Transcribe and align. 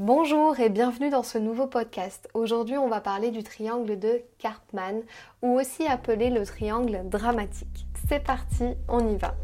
Bonjour 0.00 0.60
et 0.60 0.68
bienvenue 0.68 1.10
dans 1.10 1.24
ce 1.24 1.38
nouveau 1.38 1.66
podcast. 1.66 2.28
Aujourd'hui, 2.32 2.76
on 2.76 2.86
va 2.86 3.00
parler 3.00 3.32
du 3.32 3.42
triangle 3.42 3.98
de 3.98 4.20
Cartman 4.38 5.00
ou 5.42 5.58
aussi 5.58 5.88
appelé 5.88 6.30
le 6.30 6.46
triangle 6.46 7.00
dramatique. 7.06 7.88
C'est 8.08 8.22
parti, 8.22 8.62
on 8.86 9.00
y 9.12 9.16
va. 9.16 9.34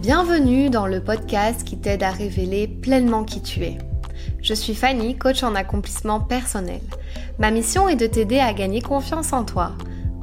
Bienvenue 0.00 0.70
dans 0.70 0.86
le 0.86 1.02
podcast 1.02 1.64
qui 1.64 1.80
t'aide 1.80 2.04
à 2.04 2.12
révéler 2.12 2.68
pleinement 2.68 3.24
qui 3.24 3.42
tu 3.42 3.64
es. 3.64 3.76
Je 4.40 4.54
suis 4.54 4.76
Fanny, 4.76 5.18
coach 5.18 5.42
en 5.42 5.56
accomplissement 5.56 6.20
personnel. 6.20 6.80
Ma 7.40 7.50
mission 7.50 7.88
est 7.88 7.96
de 7.96 8.06
t'aider 8.06 8.38
à 8.38 8.52
gagner 8.52 8.80
confiance 8.80 9.32
en 9.32 9.42
toi, 9.42 9.72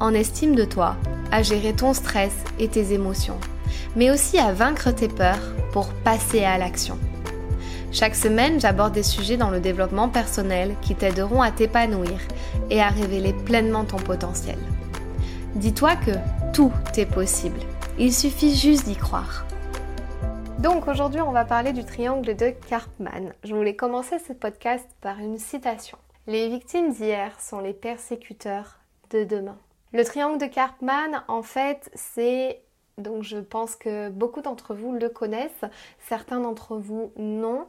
en 0.00 0.14
estime 0.14 0.54
de 0.54 0.64
toi, 0.64 0.96
à 1.30 1.42
gérer 1.42 1.74
ton 1.74 1.92
stress 1.92 2.32
et 2.58 2.68
tes 2.68 2.94
émotions, 2.94 3.38
mais 3.94 4.10
aussi 4.10 4.38
à 4.38 4.54
vaincre 4.54 4.90
tes 4.90 5.08
peurs 5.08 5.54
pour 5.74 5.92
passer 6.02 6.44
à 6.44 6.56
l'action. 6.56 6.98
Chaque 7.92 8.14
semaine, 8.14 8.60
j'aborde 8.60 8.92
des 8.92 9.02
sujets 9.02 9.36
dans 9.36 9.50
le 9.50 9.60
développement 9.60 10.08
personnel 10.08 10.74
qui 10.82 10.94
t'aideront 10.94 11.40
à 11.40 11.50
t'épanouir 11.50 12.18
et 12.70 12.80
à 12.80 12.88
révéler 12.88 13.32
pleinement 13.32 13.84
ton 13.84 13.96
potentiel. 13.96 14.58
Dis-toi 15.54 15.96
que 15.96 16.10
tout 16.52 16.72
est 16.96 17.06
possible. 17.06 17.60
Il 17.98 18.12
suffit 18.12 18.54
juste 18.54 18.84
d'y 18.84 18.96
croire. 18.96 19.46
Donc 20.58 20.88
aujourd'hui, 20.88 21.20
on 21.20 21.32
va 21.32 21.44
parler 21.44 21.72
du 21.72 21.84
triangle 21.84 22.34
de 22.34 22.50
Karpman. 22.68 23.32
Je 23.44 23.54
voulais 23.54 23.76
commencer 23.76 24.18
ce 24.18 24.32
podcast 24.32 24.86
par 25.00 25.18
une 25.18 25.38
citation. 25.38 25.96
Les 26.26 26.48
victimes 26.48 26.92
d'hier 26.92 27.40
sont 27.40 27.60
les 27.60 27.72
persécuteurs 27.72 28.80
de 29.10 29.24
demain. 29.24 29.56
Le 29.92 30.04
triangle 30.04 30.38
de 30.38 30.46
Karpman, 30.46 31.22
en 31.28 31.42
fait, 31.42 31.88
c'est 31.94 32.60
donc 32.98 33.22
je 33.22 33.38
pense 33.38 33.76
que 33.76 34.08
beaucoup 34.08 34.40
d'entre 34.40 34.74
vous 34.74 34.92
le 34.92 35.08
connaissent, 35.08 35.64
certains 36.08 36.40
d'entre 36.40 36.76
vous 36.76 37.12
non. 37.16 37.66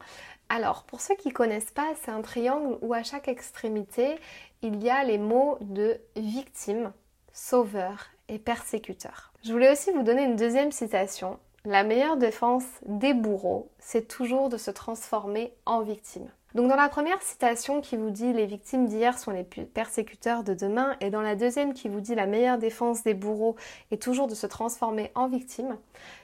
Alors 0.50 0.84
pour 0.84 1.02
ceux 1.02 1.16
qui 1.16 1.30
ne 1.30 1.34
connaissent 1.34 1.72
pas, 1.72 1.90
c'est 2.02 2.12
un 2.12 2.22
triangle 2.22 2.78
où 2.82 2.94
à 2.94 3.04
chaque 3.04 3.28
extrémité, 3.28 4.16
il 4.62 4.82
y 4.82 4.90
a 4.90 5.04
les 5.04 5.18
mots 5.18 5.58
de 5.62 6.00
victime, 6.16 6.94
sauveur 7.34 8.08
et 8.30 8.40
persécuteur. 8.40 9.34
Je 9.44 9.52
voulais 9.52 9.72
aussi 9.72 9.92
vous 9.92 10.04
donner 10.04 10.24
une 10.24 10.36
deuxième 10.36 10.72
citation. 10.72 11.40
La 11.66 11.84
meilleure 11.84 12.18
défense 12.18 12.66
des 12.86 13.14
bourreaux, 13.14 13.70
c'est 13.80 14.08
toujours 14.08 14.48
de 14.48 14.58
se 14.58 14.72
transformer 14.72 15.54
en 15.66 15.82
victime. 15.82 16.30
Donc 16.58 16.70
dans 16.70 16.76
la 16.76 16.90
première 16.90 17.22
citation 17.22 17.82
qui 17.82 17.98
vous 17.98 18.10
dit 18.10 18.34
les 18.34 18.48
victimes 18.48 18.88
d'hier 18.88 19.20
sont 19.20 19.30
les 19.30 19.44
persécuteurs 19.44 20.44
de 20.44 20.56
demain 20.56 20.96
et 21.02 21.12
dans 21.12 21.22
la 21.22 21.36
deuxième 21.36 21.76
qui 21.76 21.88
vous 21.88 22.02
dit 22.02 22.16
la 22.16 22.26
meilleure 22.26 22.58
défense 22.58 23.04
des 23.04 23.14
bourreaux 23.14 23.56
est 23.92 24.02
toujours 24.02 24.26
de 24.26 24.34
se 24.34 24.48
transformer 24.48 25.12
en 25.14 25.28
victime, 25.28 25.78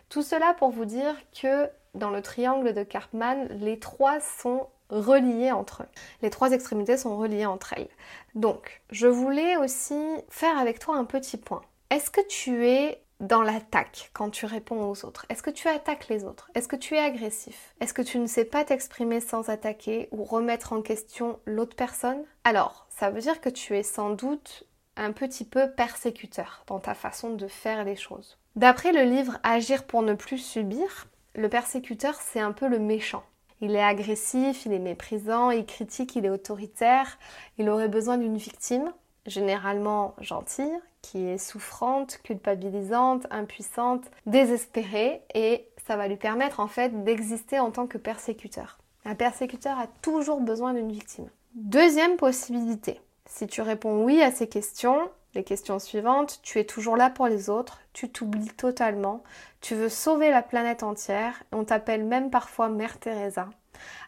tout 0.09 0.23
cela 0.23 0.55
pour 0.55 0.71
vous 0.71 0.85
dire 0.85 1.15
que 1.39 1.69
dans 1.93 2.09
le 2.09 2.23
triangle 2.23 2.73
de 2.73 2.81
Karpman, 2.81 3.47
les 3.59 3.77
trois 3.77 4.19
sont 4.21 4.65
reliés 4.89 5.51
entre 5.51 5.83
eux. 5.83 5.87
Les 6.23 6.31
trois 6.31 6.51
extrémités 6.51 6.97
sont 6.97 7.15
reliées 7.15 7.45
entre 7.45 7.73
elles. 7.77 7.89
Donc, 8.33 8.81
je 8.89 9.05
voulais 9.05 9.55
aussi 9.57 10.01
faire 10.29 10.57
avec 10.57 10.79
toi 10.79 10.95
un 10.95 11.05
petit 11.05 11.37
point. 11.37 11.61
Est-ce 11.91 12.09
que 12.09 12.25
tu 12.27 12.65
es 12.65 13.02
dans 13.23 13.41
l'attaque 13.41 14.11
quand 14.13 14.29
tu 14.29 14.45
réponds 14.45 14.83
aux 14.89 15.05
autres. 15.05 15.25
Est-ce 15.29 15.41
que 15.41 15.49
tu 15.49 15.67
attaques 15.67 16.09
les 16.09 16.25
autres? 16.25 16.51
Est-ce 16.55 16.67
que 16.67 16.75
tu 16.75 16.95
es 16.95 16.99
agressif? 16.99 17.73
Est-ce 17.79 17.93
que 17.93 18.01
tu 18.01 18.19
ne 18.19 18.27
sais 18.27 18.45
pas 18.45 18.65
t'exprimer 18.65 19.21
sans 19.21 19.49
attaquer 19.49 20.09
ou 20.11 20.23
remettre 20.23 20.73
en 20.73 20.81
question 20.81 21.39
l'autre 21.45 21.75
personne? 21.75 22.23
Alors, 22.43 22.85
ça 22.89 23.09
veut 23.09 23.21
dire 23.21 23.39
que 23.39 23.49
tu 23.49 23.75
es 23.77 23.83
sans 23.83 24.11
doute 24.11 24.67
un 24.97 25.13
petit 25.13 25.45
peu 25.45 25.71
persécuteur 25.71 26.63
dans 26.67 26.79
ta 26.79 26.93
façon 26.93 27.31
de 27.31 27.47
faire 27.47 27.83
les 27.85 27.95
choses. 27.95 28.37
D'après 28.55 28.91
le 28.91 29.03
livre 29.03 29.39
Agir 29.41 29.85
pour 29.85 30.03
ne 30.03 30.13
plus 30.13 30.37
subir, 30.37 31.07
le 31.33 31.49
persécuteur 31.49 32.15
c'est 32.21 32.41
un 32.41 32.51
peu 32.51 32.67
le 32.67 32.77
méchant. 32.77 33.23
Il 33.61 33.75
est 33.75 33.83
agressif, 33.83 34.65
il 34.65 34.73
est 34.73 34.79
méprisant, 34.79 35.49
il 35.49 35.65
critique, 35.65 36.17
il 36.17 36.25
est 36.25 36.29
autoritaire, 36.29 37.17
il 37.57 37.69
aurait 37.69 37.87
besoin 37.87 38.17
d'une 38.17 38.37
victime, 38.37 38.91
généralement 39.25 40.15
gentille, 40.19 40.79
qui 41.01 41.25
est 41.25 41.37
souffrante, 41.37 42.19
culpabilisante, 42.23 43.27
impuissante, 43.29 44.05
désespérée 44.25 45.21
et 45.33 45.67
ça 45.85 45.97
va 45.97 46.07
lui 46.07 46.15
permettre 46.15 46.59
en 46.59 46.67
fait 46.67 47.03
d'exister 47.03 47.59
en 47.59 47.71
tant 47.71 47.87
que 47.87 47.97
persécuteur. 47.97 48.79
Un 49.05 49.15
persécuteur 49.15 49.77
a 49.77 49.87
toujours 50.01 50.39
besoin 50.39 50.73
d'une 50.73 50.91
victime. 50.91 51.29
Deuxième 51.55 52.15
possibilité, 52.15 53.01
si 53.25 53.47
tu 53.47 53.61
réponds 53.61 54.03
oui 54.03 54.21
à 54.21 54.31
ces 54.31 54.47
questions, 54.47 54.97
les 55.35 55.43
questions 55.43 55.79
suivantes, 55.79 56.39
tu 56.41 56.59
es 56.59 56.63
toujours 56.63 56.95
là 56.95 57.09
pour 57.09 57.27
les 57.27 57.49
autres, 57.49 57.79
tu 57.91 58.09
t'oublies 58.09 58.53
totalement, 58.55 59.23
tu 59.61 59.75
veux 59.75 59.89
sauver 59.89 60.29
la 60.29 60.41
planète 60.41 60.83
entière, 60.83 61.43
on 61.51 61.63
t'appelle 61.63 62.05
même 62.05 62.29
parfois 62.29 62.69
Mère 62.69 62.99
Teresa. 62.99 63.49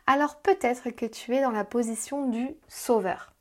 Alors 0.07 0.37
peut-être 0.37 0.91
que 0.91 1.05
tu 1.05 1.35
es 1.35 1.41
dans 1.41 1.51
la 1.51 1.65
position 1.65 2.29
du 2.29 2.55
sauveur. 2.67 3.34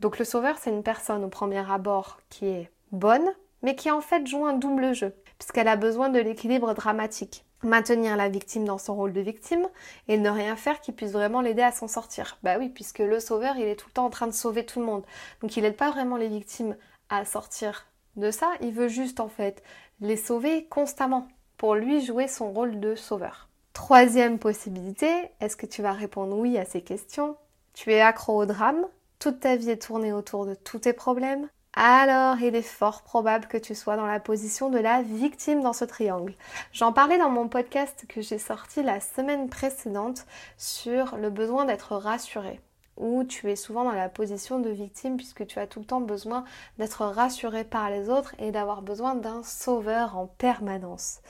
Donc 0.00 0.18
le 0.18 0.24
sauveur, 0.24 0.56
c'est 0.58 0.70
une 0.70 0.82
personne 0.82 1.24
au 1.24 1.28
premier 1.28 1.70
abord 1.70 2.18
qui 2.28 2.46
est 2.46 2.70
bonne, 2.92 3.28
mais 3.62 3.74
qui 3.74 3.90
en 3.90 4.00
fait 4.00 4.26
joue 4.26 4.46
un 4.46 4.54
double 4.54 4.94
jeu, 4.94 5.14
puisqu'elle 5.38 5.68
a 5.68 5.76
besoin 5.76 6.08
de 6.08 6.18
l'équilibre 6.18 6.74
dramatique. 6.74 7.44
Maintenir 7.62 8.16
la 8.16 8.28
victime 8.28 8.64
dans 8.64 8.78
son 8.78 8.94
rôle 8.94 9.12
de 9.12 9.20
victime 9.20 9.66
et 10.08 10.18
ne 10.18 10.28
rien 10.28 10.56
faire 10.56 10.80
qui 10.80 10.92
puisse 10.92 11.12
vraiment 11.12 11.40
l'aider 11.40 11.62
à 11.62 11.72
s'en 11.72 11.88
sortir. 11.88 12.38
Bah 12.42 12.56
oui, 12.58 12.68
puisque 12.68 12.98
le 12.98 13.18
sauveur, 13.18 13.56
il 13.56 13.64
est 13.64 13.76
tout 13.76 13.88
le 13.88 13.94
temps 13.94 14.04
en 14.04 14.10
train 14.10 14.26
de 14.26 14.32
sauver 14.32 14.66
tout 14.66 14.78
le 14.78 14.86
monde. 14.86 15.04
Donc 15.40 15.56
il 15.56 15.62
n'aide 15.62 15.76
pas 15.76 15.90
vraiment 15.90 16.16
les 16.16 16.28
victimes 16.28 16.76
à 17.08 17.24
sortir 17.24 17.86
de 18.16 18.30
ça, 18.30 18.50
il 18.60 18.72
veut 18.72 18.88
juste 18.88 19.20
en 19.20 19.28
fait 19.28 19.62
les 20.00 20.16
sauver 20.16 20.66
constamment 20.66 21.28
pour 21.56 21.74
lui 21.74 22.04
jouer 22.04 22.28
son 22.28 22.52
rôle 22.52 22.80
de 22.80 22.94
sauveur. 22.94 23.48
Troisième 23.72 24.38
possibilité, 24.38 25.10
est-ce 25.40 25.56
que 25.56 25.66
tu 25.66 25.82
vas 25.82 25.92
répondre 25.92 26.36
oui 26.36 26.58
à 26.58 26.64
ces 26.64 26.80
questions? 26.80 27.36
Tu 27.74 27.92
es 27.92 28.00
accro 28.00 28.40
au 28.40 28.46
drame, 28.46 28.86
toute 29.18 29.40
ta 29.40 29.56
vie 29.56 29.70
est 29.70 29.82
tournée 29.82 30.12
autour 30.12 30.46
de 30.46 30.54
tous 30.54 30.80
tes 30.80 30.92
problèmes, 30.92 31.48
alors 31.74 32.40
il 32.40 32.54
est 32.54 32.62
fort 32.62 33.02
probable 33.02 33.46
que 33.46 33.58
tu 33.58 33.74
sois 33.74 33.96
dans 33.96 34.06
la 34.06 34.20
position 34.20 34.70
de 34.70 34.78
la 34.78 35.02
victime 35.02 35.62
dans 35.62 35.74
ce 35.74 35.84
triangle. 35.84 36.34
J'en 36.72 36.92
parlais 36.92 37.18
dans 37.18 37.28
mon 37.28 37.48
podcast 37.48 38.06
que 38.08 38.22
j'ai 38.22 38.38
sorti 38.38 38.82
la 38.82 39.00
semaine 39.00 39.48
précédente 39.48 40.26
sur 40.56 41.16
le 41.16 41.28
besoin 41.30 41.66
d'être 41.66 41.96
rassuré 41.96 42.60
où 42.96 43.24
tu 43.24 43.50
es 43.50 43.56
souvent 43.56 43.84
dans 43.84 43.92
la 43.92 44.08
position 44.08 44.58
de 44.58 44.70
victime 44.70 45.16
puisque 45.16 45.46
tu 45.46 45.58
as 45.58 45.66
tout 45.66 45.80
le 45.80 45.86
temps 45.86 46.00
besoin 46.00 46.44
d'être 46.78 47.04
rassuré 47.04 47.64
par 47.64 47.90
les 47.90 48.08
autres 48.08 48.34
et 48.38 48.50
d'avoir 48.50 48.82
besoin 48.82 49.14
d'un 49.14 49.42
sauveur 49.42 50.16
en 50.16 50.26
permanence. 50.26 51.20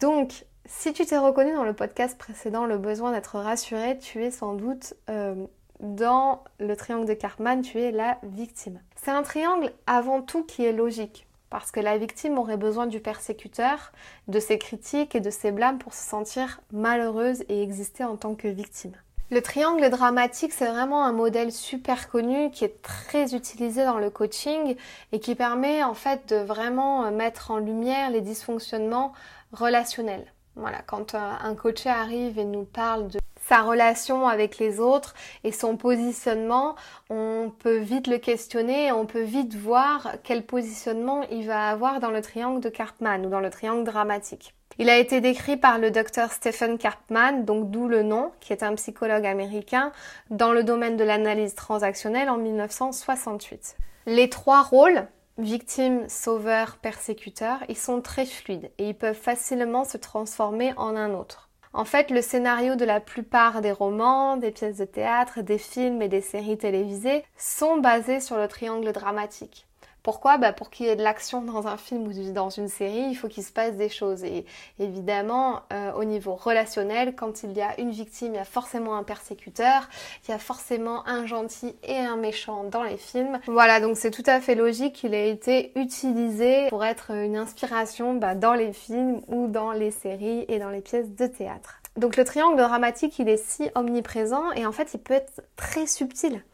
Donc, 0.00 0.46
si 0.66 0.92
tu 0.92 1.04
t'es 1.04 1.18
reconnu 1.18 1.52
dans 1.52 1.64
le 1.64 1.74
podcast 1.74 2.16
précédent 2.16 2.64
le 2.64 2.78
besoin 2.78 3.12
d'être 3.12 3.38
rassuré, 3.38 3.98
tu 3.98 4.22
es 4.24 4.30
sans 4.30 4.54
doute 4.54 4.94
euh, 5.10 5.46
dans 5.80 6.44
le 6.58 6.76
triangle 6.76 7.06
de 7.06 7.14
Karpman, 7.14 7.62
tu 7.62 7.80
es 7.80 7.90
la 7.90 8.18
victime. 8.22 8.80
C'est 8.96 9.10
un 9.10 9.22
triangle 9.22 9.72
avant 9.86 10.22
tout 10.22 10.44
qui 10.44 10.64
est 10.64 10.72
logique, 10.72 11.26
parce 11.50 11.70
que 11.70 11.80
la 11.80 11.98
victime 11.98 12.38
aurait 12.38 12.56
besoin 12.56 12.86
du 12.86 13.00
persécuteur, 13.00 13.92
de 14.28 14.40
ses 14.40 14.58
critiques 14.58 15.14
et 15.14 15.20
de 15.20 15.30
ses 15.30 15.52
blâmes 15.52 15.78
pour 15.78 15.94
se 15.94 16.08
sentir 16.08 16.60
malheureuse 16.72 17.44
et 17.48 17.62
exister 17.62 18.04
en 18.04 18.16
tant 18.16 18.34
que 18.34 18.48
victime. 18.48 18.94
Le 19.30 19.40
triangle 19.40 19.88
dramatique, 19.88 20.52
c'est 20.52 20.68
vraiment 20.68 21.04
un 21.04 21.12
modèle 21.12 21.50
super 21.50 22.08
connu 22.08 22.50
qui 22.50 22.64
est 22.64 22.82
très 22.82 23.34
utilisé 23.34 23.84
dans 23.84 23.98
le 23.98 24.10
coaching 24.10 24.76
et 25.12 25.18
qui 25.18 25.34
permet 25.34 25.82
en 25.82 25.94
fait 25.94 26.28
de 26.28 26.36
vraiment 26.36 27.10
mettre 27.10 27.50
en 27.50 27.58
lumière 27.58 28.10
les 28.10 28.20
dysfonctionnements 28.20 29.12
relationnels. 29.52 30.30
Voilà, 30.56 30.82
quand 30.86 31.14
un 31.14 31.54
coach 31.56 31.86
arrive 31.86 32.38
et 32.38 32.44
nous 32.44 32.64
parle 32.64 33.08
de 33.08 33.18
sa 33.48 33.62
relation 33.62 34.26
avec 34.26 34.58
les 34.58 34.80
autres 34.80 35.14
et 35.44 35.52
son 35.52 35.76
positionnement, 35.76 36.76
on 37.10 37.52
peut 37.58 37.78
vite 37.78 38.06
le 38.06 38.18
questionner 38.18 38.92
on 38.92 39.06
peut 39.06 39.22
vite 39.22 39.54
voir 39.54 40.12
quel 40.22 40.44
positionnement 40.44 41.22
il 41.30 41.46
va 41.46 41.68
avoir 41.68 42.00
dans 42.00 42.10
le 42.10 42.22
triangle 42.22 42.60
de 42.60 42.68
Karpman 42.68 43.24
ou 43.24 43.28
dans 43.28 43.40
le 43.40 43.50
triangle 43.50 43.84
dramatique. 43.84 44.54
Il 44.78 44.90
a 44.90 44.98
été 44.98 45.20
décrit 45.20 45.56
par 45.56 45.78
le 45.78 45.90
docteur 45.90 46.32
Stephen 46.32 46.78
Karpman, 46.78 47.44
donc 47.44 47.70
d'où 47.70 47.86
le 47.86 48.02
nom, 48.02 48.32
qui 48.40 48.52
est 48.52 48.64
un 48.64 48.74
psychologue 48.74 49.24
américain, 49.24 49.92
dans 50.30 50.52
le 50.52 50.64
domaine 50.64 50.96
de 50.96 51.04
l'analyse 51.04 51.54
transactionnelle 51.54 52.28
en 52.28 52.38
1968. 52.38 53.76
Les 54.06 54.28
trois 54.28 54.62
rôles, 54.62 55.06
victime, 55.38 56.08
sauveur, 56.08 56.76
persécuteur, 56.76 57.58
ils 57.68 57.78
sont 57.78 58.00
très 58.00 58.26
fluides 58.26 58.70
et 58.78 58.88
ils 58.88 58.96
peuvent 58.96 59.14
facilement 59.14 59.84
se 59.84 59.96
transformer 59.96 60.74
en 60.76 60.96
un 60.96 61.14
autre. 61.14 61.43
En 61.76 61.84
fait, 61.84 62.12
le 62.12 62.22
scénario 62.22 62.76
de 62.76 62.84
la 62.84 63.00
plupart 63.00 63.60
des 63.60 63.72
romans, 63.72 64.36
des 64.36 64.52
pièces 64.52 64.76
de 64.76 64.84
théâtre, 64.84 65.42
des 65.42 65.58
films 65.58 66.02
et 66.02 66.08
des 66.08 66.20
séries 66.20 66.56
télévisées 66.56 67.24
sont 67.36 67.78
basés 67.78 68.20
sur 68.20 68.36
le 68.36 68.46
triangle 68.46 68.92
dramatique. 68.92 69.66
Pourquoi? 70.04 70.36
Bah 70.36 70.52
Pour 70.52 70.68
qu'il 70.68 70.84
y 70.84 70.90
ait 70.90 70.96
de 70.96 71.02
l'action 71.02 71.40
dans 71.40 71.66
un 71.66 71.78
film 71.78 72.06
ou 72.06 72.32
dans 72.32 72.50
une 72.50 72.68
série, 72.68 73.06
il 73.08 73.14
faut 73.14 73.26
qu'il 73.26 73.42
se 73.42 73.50
passe 73.50 73.72
des 73.72 73.88
choses. 73.88 74.22
Et 74.22 74.44
évidemment, 74.78 75.62
euh, 75.72 75.92
au 75.94 76.04
niveau 76.04 76.34
relationnel, 76.34 77.16
quand 77.16 77.42
il 77.42 77.52
y 77.52 77.62
a 77.62 77.80
une 77.80 77.90
victime, 77.90 78.34
il 78.34 78.36
y 78.36 78.38
a 78.38 78.44
forcément 78.44 78.96
un 78.96 79.02
persécuteur, 79.02 79.88
il 80.28 80.30
y 80.30 80.34
a 80.34 80.38
forcément 80.38 81.08
un 81.08 81.24
gentil 81.24 81.74
et 81.82 81.96
un 81.96 82.16
méchant 82.16 82.64
dans 82.64 82.82
les 82.82 82.98
films. 82.98 83.40
Voilà, 83.46 83.80
donc 83.80 83.96
c'est 83.96 84.10
tout 84.10 84.22
à 84.26 84.42
fait 84.42 84.54
logique 84.54 84.92
qu'il 84.92 85.14
ait 85.14 85.30
été 85.30 85.72
utilisé 85.74 86.68
pour 86.68 86.84
être 86.84 87.10
une 87.10 87.38
inspiration 87.38 88.12
bah, 88.12 88.34
dans 88.34 88.52
les 88.52 88.74
films 88.74 89.22
ou 89.28 89.46
dans 89.46 89.72
les 89.72 89.90
séries 89.90 90.44
et 90.48 90.58
dans 90.58 90.70
les 90.70 90.82
pièces 90.82 91.08
de 91.08 91.26
théâtre. 91.26 91.80
Donc 91.96 92.18
le 92.18 92.26
triangle 92.26 92.58
dramatique, 92.58 93.18
il 93.18 93.30
est 93.30 93.42
si 93.42 93.70
omniprésent 93.74 94.52
et 94.52 94.66
en 94.66 94.72
fait, 94.72 94.92
il 94.92 95.00
peut 95.00 95.14
être 95.14 95.40
très 95.56 95.86
subtil. 95.86 96.44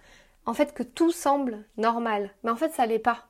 En 0.47 0.55
fait, 0.55 0.73
que 0.73 0.85
tout 0.85 1.11
semble 1.11 1.65
normal, 1.77 2.31
mais 2.45 2.51
en 2.51 2.57
fait, 2.57 2.73
ça 2.73 2.87
l'est 2.87 3.01
pas. 3.01 3.27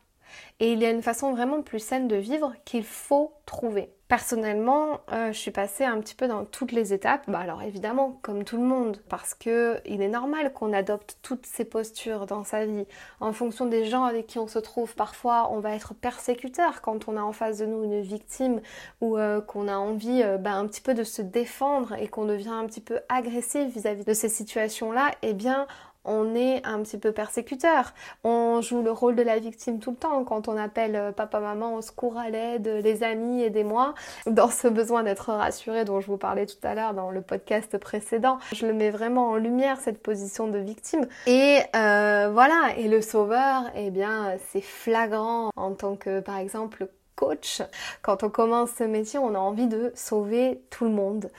Et 0.61 0.73
il 0.73 0.81
y 0.81 0.87
a 0.87 0.91
une 0.91 1.03
façon 1.03 1.32
vraiment 1.32 1.62
plus 1.62 1.81
saine 1.81 2.09
de 2.09 2.17
vivre 2.17 2.53
qu'il 2.65 2.85
faut 2.85 3.32
trouver. 3.47 3.91
Personnellement, 4.11 5.03
euh, 5.12 5.32
je 5.32 5.38
suis 5.38 5.53
passée 5.53 5.85
un 5.85 6.00
petit 6.00 6.17
peu 6.17 6.27
dans 6.27 6.44
toutes 6.44 6.73
les 6.73 6.93
étapes. 6.93 7.23
Bah 7.29 7.38
alors 7.38 7.62
évidemment, 7.62 8.19
comme 8.23 8.43
tout 8.43 8.56
le 8.56 8.65
monde, 8.65 8.99
parce 9.09 9.35
que 9.35 9.81
il 9.87 10.03
est 10.03 10.09
normal 10.09 10.53
qu'on 10.53 10.73
adopte 10.73 11.19
toutes 11.23 11.47
ces 11.47 11.65
postures 11.65 12.27
dans 12.27 12.43
sa 12.43 12.67
vie. 12.67 12.87
En 13.21 13.32
fonction 13.32 13.67
des 13.67 13.85
gens 13.85 14.03
avec 14.03 14.27
qui 14.27 14.41
on 14.41 14.49
se 14.49 14.59
trouve, 14.59 14.97
parfois 14.97 15.53
on 15.53 15.61
va 15.61 15.77
être 15.77 15.94
persécuteur 15.94 16.82
quand 16.82 17.06
on 17.06 17.17
a 17.17 17.23
en 17.23 17.32
face 17.32 17.59
de 17.59 17.67
nous 17.67 17.85
une 17.85 18.00
victime 18.00 18.61
ou 19.00 19.17
euh, 19.17 19.41
qu'on 19.41 19.69
a 19.69 19.77
envie 19.77 20.23
euh, 20.25 20.38
bah, 20.38 20.55
un 20.55 20.67
petit 20.67 20.81
peu 20.81 20.94
de 20.94 21.05
se 21.05 21.23
défendre 21.23 21.93
et 21.93 22.09
qu'on 22.09 22.25
devient 22.25 22.49
un 22.50 22.67
petit 22.67 22.81
peu 22.81 22.99
agressif 23.09 23.73
vis-à-vis 23.73 24.05
de 24.05 24.12
ces 24.12 24.29
situations-là. 24.29 25.12
Eh 25.23 25.35
bien, 25.35 25.69
on 26.05 26.35
est 26.35 26.64
un 26.67 26.82
petit 26.82 26.99
peu 26.99 27.12
persécuteur. 27.12 27.93
On 28.25 28.61
joue 28.61 28.82
le 28.82 28.91
rôle 28.91 29.17
de 29.17 29.23
la 29.23 29.38
victime 29.38 29.79
tout 29.79 29.91
le 29.91 29.97
temps 29.97 30.25
quand 30.25 30.49
on 30.49 30.56
appelle 30.56 30.97
euh, 30.97 31.12
papa, 31.12 31.41
maman 31.41 31.75
au 31.75 31.82
secours 31.82 32.17
à 32.17 32.31
l'aide, 32.31 32.67
les 32.82 33.02
amis, 33.02 33.43
aidez-moi. 33.43 33.94
Dans 34.26 34.50
ce 34.50 34.69
besoin 34.69 35.02
d'être 35.02 35.32
rassuré 35.32 35.85
dont 35.85 36.00
je 36.00 36.06
vous 36.06 36.17
parlais 36.17 36.47
tout 36.47 36.56
à 36.62 36.75
l'heure 36.75 36.94
dans 36.94 37.11
le 37.11 37.23
podcast 37.23 37.76
précédent, 37.79 38.38
je 38.52 38.67
le 38.67 38.73
mets 38.73 38.91
vraiment 38.91 39.29
en 39.29 39.37
lumière 39.37 39.79
cette 39.81 40.02
position 40.02 40.49
de 40.49 40.58
victime. 40.58 41.06
Et 41.26 41.58
euh, 41.76 42.31
voilà, 42.32 42.75
et 42.76 42.88
le 42.88 43.00
sauveur, 43.03 43.64
eh 43.75 43.91
bien, 43.91 44.37
c'est 44.49 44.61
flagrant 44.61 45.50
en 45.56 45.73
tant 45.73 45.96
que 45.96 46.20
par 46.20 46.38
exemple 46.38 46.88
coach. 47.20 47.61
Quand 48.00 48.22
on 48.25 48.31
commence 48.31 48.70
ce 48.78 48.84
métier, 48.84 49.19
on 49.19 49.34
a 49.34 49.38
envie 49.38 49.67
de 49.67 49.93
sauver 49.94 50.62
tout 50.70 50.84
le 50.84 50.90
monde. 50.90 51.31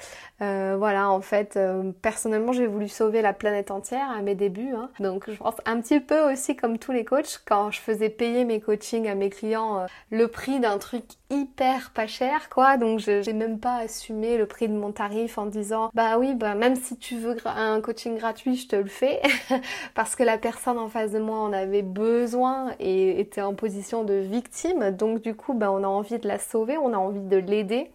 Euh, 0.42 0.75
voilà, 0.78 1.10
en 1.10 1.22
fait, 1.22 1.57
euh, 1.57 1.92
personnellement, 2.01 2.51
j'ai 2.51 2.68
voulu 2.68 2.88
sauver 2.88 3.24
la 3.24 3.33
planète 3.33 3.72
entière 3.72 4.10
à 4.12 4.22
mes 4.22 4.36
débuts. 4.36 4.74
Hein. 4.75 4.89
Donc, 5.00 5.30
je 5.30 5.38
pense 5.38 5.56
un 5.66 5.81
petit 5.81 6.00
peu 6.00 6.31
aussi 6.31 6.56
comme 6.56 6.78
tous 6.78 6.92
les 6.92 7.04
coachs, 7.04 7.42
quand 7.45 7.72
je 7.72 7.80
faisais 7.80 8.10
payer 8.10 8.45
mes 8.45 8.60
coachings 8.60 9.07
à 9.07 9.16
mes 9.16 9.31
clients 9.31 9.80
euh, 9.80 9.86
le 10.12 10.28
prix 10.28 10.60
d'un 10.60 10.78
truc 10.78 11.04
hyper 11.31 11.92
pas 11.92 12.07
cher, 12.07 12.50
quoi. 12.50 12.78
Donc, 12.78 13.00
j'ai 13.00 13.33
même 13.33 13.60
pas 13.60 13.78
assumé 13.78 14.38
le 14.38 14.45
prix 14.45 14.68
de 14.68 14.74
mon 14.74 14.92
tarif 14.92 15.38
en 15.38 15.45
disant, 15.45 15.89
bah 15.94 16.18
oui, 16.19 16.36
bah 16.36 16.54
même 16.56 16.75
si 16.75 16.98
tu 16.98 17.18
veux 17.18 17.36
un 17.45 17.81
coaching 17.81 18.18
gratuit, 18.18 18.56
je 18.56 18.68
te 18.68 18.75
le 18.75 18.88
fais, 18.88 19.22
parce 19.95 20.16
que 20.16 20.24
la 20.24 20.38
personne 20.38 20.78
en 20.78 20.89
face 20.89 21.12
de 21.12 21.19
moi 21.19 21.39
en 21.39 21.54
avait 21.54 21.81
besoin 21.81 22.72
et 22.80 23.19
était 23.19 23.42
en 23.42 23.56
position 23.56 24.04
de 24.04 24.16
victime. 24.16 24.92
Donc, 24.92 25.22
du 25.22 25.33
coup, 25.33 25.54
bah 25.54 25.72
on 25.72 25.83
a 25.83 25.88
envie 25.88 26.19
de 26.19 26.28
la 26.28 26.38
sauver, 26.38 26.78
on 26.78 26.94
a 26.94 26.98
envie 26.98 27.22
de 27.22 27.38
l'aider. 27.38 27.89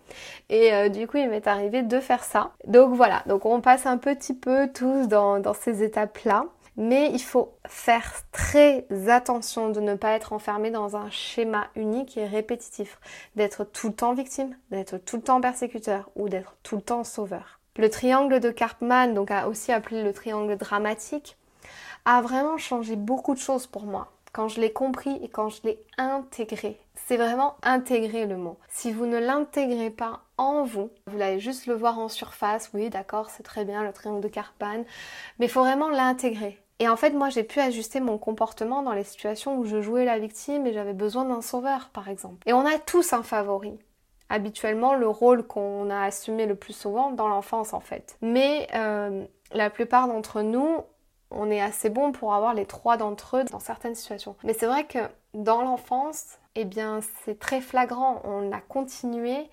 Et 0.48 0.72
euh, 0.72 0.88
du 0.88 1.06
coup, 1.06 1.18
il 1.18 1.28
m'est 1.28 1.46
arrivé 1.46 1.82
de 1.82 2.00
faire 2.00 2.24
ça. 2.24 2.52
Donc 2.66 2.94
voilà, 2.94 3.22
donc 3.26 3.44
on 3.46 3.60
passe 3.60 3.86
un 3.86 3.98
petit 3.98 4.34
peu 4.34 4.68
tous 4.72 5.08
dans, 5.08 5.40
dans 5.40 5.54
ces 5.54 5.82
étapes-là. 5.82 6.46
Mais 6.76 7.10
il 7.12 7.22
faut 7.22 7.56
faire 7.66 8.12
très 8.32 8.86
attention 9.08 9.70
de 9.70 9.80
ne 9.80 9.94
pas 9.94 10.12
être 10.12 10.32
enfermé 10.32 10.70
dans 10.70 10.96
un 10.96 11.10
schéma 11.10 11.68
unique 11.74 12.16
et 12.16 12.26
répétitif, 12.26 12.98
d'être 13.34 13.64
tout 13.64 13.88
le 13.88 13.94
temps 13.94 14.14
victime, 14.14 14.56
d'être 14.70 14.98
tout 14.98 15.16
le 15.16 15.22
temps 15.22 15.40
persécuteur 15.40 16.10
ou 16.16 16.28
d'être 16.28 16.56
tout 16.62 16.76
le 16.76 16.82
temps 16.82 17.04
sauveur. 17.04 17.60
Le 17.76 17.90
triangle 17.90 18.40
de 18.40 18.50
Karpman, 18.50 19.14
donc 19.14 19.30
aussi 19.46 19.72
appelé 19.72 20.02
le 20.02 20.12
triangle 20.12 20.56
dramatique, 20.56 21.36
a 22.04 22.20
vraiment 22.20 22.58
changé 22.58 22.96
beaucoup 22.96 23.34
de 23.34 23.40
choses 23.40 23.66
pour 23.66 23.84
moi 23.84 24.12
quand 24.36 24.48
je 24.48 24.60
l'ai 24.60 24.70
compris 24.70 25.18
et 25.22 25.28
quand 25.28 25.48
je 25.48 25.62
l'ai 25.64 25.82
intégré. 25.96 26.78
C'est 26.94 27.16
vraiment 27.16 27.56
intégrer 27.62 28.26
le 28.26 28.36
mot. 28.36 28.58
Si 28.68 28.92
vous 28.92 29.06
ne 29.06 29.18
l'intégrez 29.18 29.88
pas 29.88 30.24
en 30.36 30.62
vous, 30.62 30.90
vous 31.06 31.22
allez 31.22 31.40
juste 31.40 31.66
le 31.66 31.72
voir 31.72 31.98
en 31.98 32.08
surface, 32.08 32.68
oui 32.74 32.90
d'accord 32.90 33.30
c'est 33.30 33.42
très 33.42 33.64
bien 33.64 33.82
le 33.82 33.94
triangle 33.94 34.20
de 34.20 34.28
Carpan, 34.28 34.84
mais 35.38 35.46
il 35.46 35.48
faut 35.48 35.62
vraiment 35.62 35.88
l'intégrer. 35.88 36.58
Et 36.78 36.88
en 36.88 36.96
fait, 36.96 37.10
moi, 37.10 37.30
j'ai 37.30 37.42
pu 37.42 37.60
ajuster 37.60 38.00
mon 38.00 38.18
comportement 38.18 38.82
dans 38.82 38.92
les 38.92 39.04
situations 39.04 39.56
où 39.56 39.64
je 39.64 39.80
jouais 39.80 40.04
la 40.04 40.18
victime 40.18 40.66
et 40.66 40.72
j'avais 40.72 40.92
besoin 40.92 41.24
d'un 41.24 41.40
sauveur, 41.40 41.88
par 41.90 42.08
exemple. 42.08 42.36
Et 42.46 42.52
on 42.52 42.66
a 42.66 42.78
tous 42.78 43.12
un 43.12 43.22
favori. 43.22 43.78
Habituellement, 44.28 44.94
le 44.94 45.08
rôle 45.08 45.46
qu'on 45.46 45.88
a 45.88 46.02
assumé 46.02 46.46
le 46.46 46.54
plus 46.54 46.74
souvent 46.74 47.12
dans 47.12 47.28
l'enfance, 47.28 47.72
en 47.72 47.80
fait. 47.80 48.18
Mais 48.20 48.68
euh, 48.74 49.24
la 49.52 49.70
plupart 49.70 50.08
d'entre 50.08 50.42
nous, 50.42 50.80
on 51.30 51.50
est 51.50 51.60
assez 51.60 51.88
bon 51.88 52.12
pour 52.12 52.34
avoir 52.34 52.52
les 52.52 52.66
trois 52.66 52.96
d'entre 52.96 53.38
eux 53.38 53.44
dans 53.44 53.60
certaines 53.60 53.94
situations. 53.94 54.36
Mais 54.44 54.52
c'est 54.52 54.66
vrai 54.66 54.84
que 54.84 54.98
dans 55.32 55.62
l'enfance, 55.62 56.38
eh 56.56 56.64
bien, 56.64 57.00
c'est 57.24 57.38
très 57.38 57.60
flagrant. 57.60 58.20
On 58.24 58.52
a 58.52 58.60
continué 58.60 59.48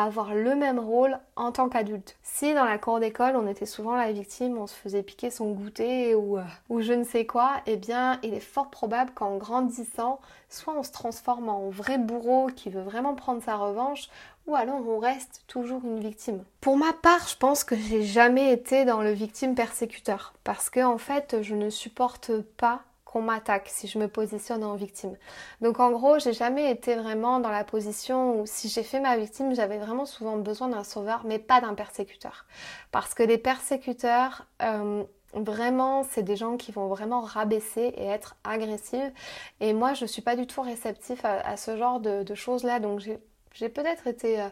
avoir 0.00 0.34
le 0.34 0.54
même 0.54 0.78
rôle 0.78 1.18
en 1.36 1.52
tant 1.52 1.68
qu'adulte. 1.68 2.16
Si 2.22 2.54
dans 2.54 2.64
la 2.64 2.78
cour 2.78 2.98
d'école 2.98 3.36
on 3.36 3.46
était 3.46 3.66
souvent 3.66 3.94
la 3.94 4.10
victime, 4.10 4.56
on 4.58 4.66
se 4.66 4.74
faisait 4.74 5.02
piquer 5.02 5.30
son 5.30 5.52
goûter 5.52 6.14
ou, 6.14 6.38
euh, 6.38 6.42
ou 6.68 6.80
je 6.80 6.92
ne 6.92 7.04
sais 7.04 7.26
quoi, 7.26 7.60
eh 7.66 7.76
bien 7.76 8.18
il 8.22 8.34
est 8.34 8.40
fort 8.40 8.70
probable 8.70 9.12
qu'en 9.14 9.36
grandissant, 9.36 10.20
soit 10.48 10.74
on 10.76 10.82
se 10.82 10.92
transforme 10.92 11.48
en 11.48 11.68
vrai 11.68 11.98
bourreau 11.98 12.48
qui 12.54 12.70
veut 12.70 12.82
vraiment 12.82 13.14
prendre 13.14 13.42
sa 13.42 13.56
revanche, 13.56 14.08
ou 14.46 14.54
alors 14.54 14.86
on 14.86 14.98
reste 14.98 15.42
toujours 15.46 15.82
une 15.84 16.00
victime. 16.00 16.42
Pour 16.60 16.76
ma 16.76 16.92
part, 16.92 17.28
je 17.28 17.36
pense 17.36 17.64
que 17.64 17.76
j'ai 17.76 18.02
jamais 18.02 18.52
été 18.52 18.84
dans 18.84 19.02
le 19.02 19.12
victime 19.12 19.54
persécuteur 19.54 20.32
parce 20.44 20.70
que 20.70 20.80
en 20.80 20.98
fait, 20.98 21.42
je 21.42 21.54
ne 21.54 21.70
supporte 21.70 22.32
pas 22.40 22.82
qu'on 23.12 23.20
m'attaque 23.20 23.68
si 23.68 23.88
je 23.88 23.98
me 23.98 24.08
positionne 24.08 24.64
en 24.64 24.74
victime. 24.74 25.16
Donc 25.60 25.80
en 25.80 25.90
gros, 25.90 26.18
j'ai 26.18 26.32
jamais 26.32 26.70
été 26.70 26.94
vraiment 26.94 27.40
dans 27.40 27.50
la 27.50 27.62
position 27.62 28.40
où 28.40 28.46
si 28.46 28.68
j'ai 28.68 28.82
fait 28.82 29.00
ma 29.00 29.16
victime, 29.16 29.54
j'avais 29.54 29.78
vraiment 29.78 30.06
souvent 30.06 30.36
besoin 30.38 30.68
d'un 30.68 30.84
sauveur, 30.84 31.22
mais 31.26 31.38
pas 31.38 31.60
d'un 31.60 31.74
persécuteur. 31.74 32.46
Parce 32.90 33.12
que 33.12 33.22
les 33.22 33.36
persécuteurs, 33.36 34.46
euh, 34.62 35.04
vraiment, 35.34 36.04
c'est 36.04 36.22
des 36.22 36.36
gens 36.36 36.56
qui 36.56 36.72
vont 36.72 36.86
vraiment 36.88 37.20
rabaisser 37.20 37.92
et 37.96 38.06
être 38.06 38.36
agressifs. 38.44 39.12
Et 39.60 39.74
moi, 39.74 39.92
je 39.92 40.06
suis 40.06 40.22
pas 40.22 40.36
du 40.36 40.46
tout 40.46 40.62
réceptif 40.62 41.22
à, 41.24 41.56
ce 41.58 41.76
genre 41.76 42.00
de, 42.00 42.34
choses-là. 42.34 42.80
Donc 42.80 43.00
j'ai 43.00 43.68
peut-être 43.68 44.06
été... 44.06 44.40
Euh, 44.40 44.48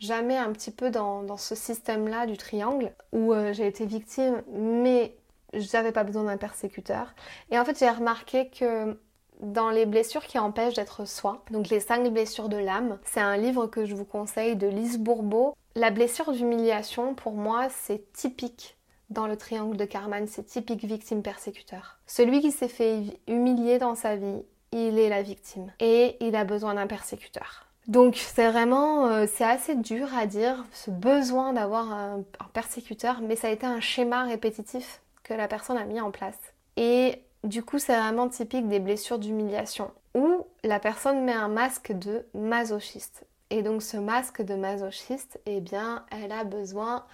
jamais 0.00 0.36
un 0.36 0.52
petit 0.52 0.72
peu 0.72 0.90
dans, 0.90 1.36
ce 1.36 1.54
système-là 1.54 2.26
du 2.26 2.36
triangle 2.36 2.92
où 3.12 3.32
euh, 3.32 3.52
j'ai 3.52 3.66
été 3.66 3.86
victime, 3.86 4.42
mais 4.52 5.14
j'avais 5.56 5.92
pas 5.92 6.04
besoin 6.04 6.24
d'un 6.24 6.36
persécuteur. 6.36 7.14
Et 7.50 7.58
en 7.58 7.64
fait, 7.64 7.78
j'ai 7.78 7.90
remarqué 7.90 8.48
que 8.48 8.98
dans 9.40 9.70
les 9.70 9.86
blessures 9.86 10.24
qui 10.24 10.38
empêchent 10.38 10.74
d'être 10.74 11.06
soi, 11.06 11.44
donc 11.50 11.68
les 11.68 11.80
cinq 11.80 12.08
blessures 12.12 12.48
de 12.48 12.56
l'âme, 12.56 12.98
c'est 13.04 13.20
un 13.20 13.36
livre 13.36 13.66
que 13.66 13.84
je 13.84 13.94
vous 13.94 14.04
conseille 14.04 14.56
de 14.56 14.66
Lise 14.66 14.98
Bourbeau. 14.98 15.54
La 15.74 15.90
blessure 15.90 16.32
d'humiliation, 16.32 17.14
pour 17.14 17.32
moi, 17.32 17.68
c'est 17.68 18.12
typique 18.12 18.76
dans 19.10 19.26
le 19.26 19.36
triangle 19.36 19.76
de 19.76 19.84
Karman, 19.84 20.26
c'est 20.26 20.44
typique 20.44 20.84
victime 20.84 21.22
persécuteur. 21.22 21.98
Celui 22.06 22.40
qui 22.40 22.52
s'est 22.52 22.68
fait 22.68 23.02
humilier 23.28 23.78
dans 23.78 23.94
sa 23.94 24.16
vie, 24.16 24.42
il 24.72 24.98
est 24.98 25.08
la 25.08 25.22
victime 25.22 25.72
et 25.78 26.16
il 26.20 26.34
a 26.36 26.44
besoin 26.44 26.74
d'un 26.74 26.86
persécuteur. 26.86 27.66
Donc 27.86 28.16
c'est 28.16 28.50
vraiment, 28.50 29.06
euh, 29.08 29.26
c'est 29.30 29.44
assez 29.44 29.74
dur 29.74 30.08
à 30.16 30.26
dire, 30.26 30.64
ce 30.72 30.90
besoin 30.90 31.52
d'avoir 31.52 31.92
un 31.92 32.24
persécuteur, 32.54 33.20
mais 33.20 33.36
ça 33.36 33.48
a 33.48 33.50
été 33.50 33.66
un 33.66 33.80
schéma 33.80 34.24
répétitif 34.24 35.02
que 35.24 35.34
la 35.34 35.48
personne 35.48 35.76
a 35.76 35.84
mis 35.84 36.00
en 36.00 36.12
place. 36.12 36.38
Et 36.76 37.22
du 37.42 37.62
coup, 37.62 37.78
c'est 37.78 37.96
vraiment 37.96 38.28
typique 38.28 38.68
des 38.68 38.78
blessures 38.78 39.18
d'humiliation 39.18 39.90
où 40.14 40.46
la 40.62 40.78
personne 40.78 41.24
met 41.24 41.32
un 41.32 41.48
masque 41.48 41.92
de 41.92 42.24
masochiste. 42.34 43.24
Et 43.50 43.62
donc 43.62 43.82
ce 43.82 43.96
masque 43.96 44.42
de 44.42 44.54
masochiste, 44.54 45.40
eh 45.46 45.60
bien, 45.60 46.04
elle 46.10 46.32
a 46.32 46.44
besoin 46.44 47.04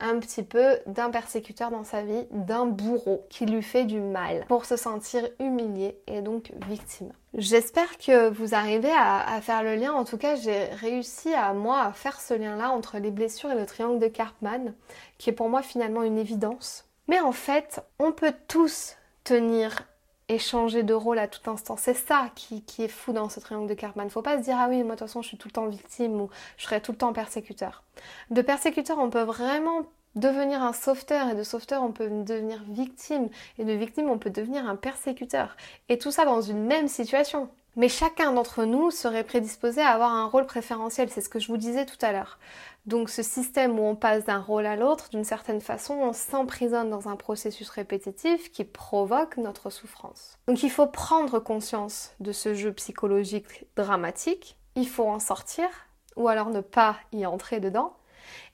un 0.00 0.18
petit 0.18 0.42
peu 0.42 0.78
d'un 0.86 1.10
persécuteur 1.10 1.70
dans 1.70 1.84
sa 1.84 2.02
vie, 2.02 2.26
d'un 2.30 2.66
bourreau 2.66 3.24
qui 3.30 3.46
lui 3.46 3.62
fait 3.62 3.84
du 3.84 4.00
mal 4.00 4.44
pour 4.46 4.66
se 4.66 4.76
sentir 4.76 5.26
humilié 5.40 5.98
et 6.06 6.20
donc 6.20 6.52
victime. 6.68 7.12
J'espère 7.34 7.96
que 7.98 8.28
vous 8.28 8.54
arrivez 8.54 8.92
à, 8.94 9.40
faire 9.40 9.62
le 9.62 9.74
lien. 9.76 9.92
En 9.92 10.04
tout 10.04 10.18
cas, 10.18 10.36
j'ai 10.36 10.64
réussi 10.64 11.32
à 11.34 11.52
moi 11.54 11.82
à 11.82 11.92
faire 11.92 12.20
ce 12.20 12.34
lien-là 12.34 12.70
entre 12.70 12.98
les 12.98 13.10
blessures 13.10 13.50
et 13.50 13.58
le 13.58 13.66
triangle 13.66 13.98
de 13.98 14.08
Karpman, 14.08 14.74
qui 15.18 15.30
est 15.30 15.34
pour 15.34 15.48
moi 15.48 15.62
finalement 15.62 16.02
une 16.02 16.18
évidence. 16.18 16.85
Mais 17.08 17.20
en 17.20 17.32
fait, 17.32 17.80
on 17.98 18.12
peut 18.12 18.34
tous 18.48 18.96
tenir 19.24 19.86
et 20.28 20.38
changer 20.38 20.82
de 20.82 20.94
rôle 20.94 21.18
à 21.18 21.28
tout 21.28 21.48
instant. 21.48 21.76
C'est 21.76 21.94
ça 21.94 22.30
qui, 22.34 22.64
est 22.78 22.88
fou 22.88 23.12
dans 23.12 23.28
ce 23.28 23.38
triangle 23.38 23.68
de 23.68 23.74
Karpman. 23.74 24.08
Faut 24.10 24.22
pas 24.22 24.38
se 24.38 24.42
dire 24.42 24.56
ah 24.58 24.66
oui, 24.68 24.82
moi 24.82 24.94
de 24.94 24.98
toute 24.98 25.08
façon 25.08 25.22
je 25.22 25.28
suis 25.28 25.36
tout 25.36 25.48
le 25.48 25.52
temps 25.52 25.66
victime 25.66 26.20
ou 26.20 26.30
je 26.56 26.64
serai 26.64 26.80
tout 26.80 26.92
le 26.92 26.98
temps 26.98 27.12
persécuteur. 27.12 27.84
De 28.30 28.42
persécuteur, 28.42 28.98
on 28.98 29.08
peut 29.08 29.22
vraiment 29.22 29.82
devenir 30.16 30.62
un 30.62 30.72
sauveteur 30.72 31.28
et 31.28 31.34
de 31.34 31.42
sauveteur 31.42 31.82
on 31.82 31.92
peut 31.92 32.08
devenir 32.08 32.64
victime 32.68 33.28
et 33.58 33.64
de 33.64 33.72
victime 33.72 34.08
on 34.08 34.18
peut 34.18 34.30
devenir 34.30 34.68
un 34.68 34.76
persécuteur. 34.76 35.56
Et 35.88 35.98
tout 35.98 36.10
ça 36.10 36.24
dans 36.24 36.40
une 36.40 36.64
même 36.64 36.88
situation. 36.88 37.48
Mais 37.76 37.90
chacun 37.90 38.32
d'entre 38.32 38.64
nous 38.64 38.90
serait 38.90 39.22
prédisposé 39.22 39.82
à 39.82 39.90
avoir 39.90 40.10
un 40.10 40.24
rôle 40.26 40.46
préférentiel, 40.46 41.10
c'est 41.10 41.20
ce 41.20 41.28
que 41.28 41.38
je 41.38 41.48
vous 41.48 41.58
disais 41.58 41.84
tout 41.84 41.98
à 42.00 42.10
l'heure. 42.10 42.38
Donc 42.86 43.10
ce 43.10 43.22
système 43.22 43.78
où 43.78 43.82
on 43.82 43.96
passe 43.96 44.24
d'un 44.24 44.40
rôle 44.40 44.64
à 44.64 44.76
l'autre, 44.76 45.10
d'une 45.10 45.24
certaine 45.24 45.60
façon, 45.60 45.94
on 45.94 46.12
s'emprisonne 46.14 46.88
dans 46.88 47.08
un 47.08 47.16
processus 47.16 47.68
répétitif 47.68 48.50
qui 48.50 48.64
provoque 48.64 49.36
notre 49.36 49.68
souffrance. 49.68 50.38
Donc 50.48 50.62
il 50.62 50.70
faut 50.70 50.86
prendre 50.86 51.38
conscience 51.38 52.14
de 52.20 52.32
ce 52.32 52.54
jeu 52.54 52.72
psychologique 52.72 53.66
dramatique, 53.76 54.56
il 54.74 54.88
faut 54.88 55.06
en 55.06 55.18
sortir, 55.18 55.68
ou 56.16 56.28
alors 56.28 56.48
ne 56.48 56.60
pas 56.60 56.96
y 57.12 57.26
entrer 57.26 57.60
dedans. 57.60 57.94